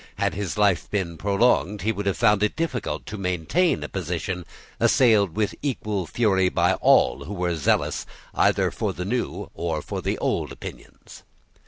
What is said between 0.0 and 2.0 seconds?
Had his life been prolonged, he